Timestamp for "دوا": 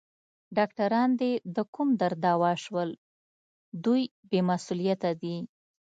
2.25-2.51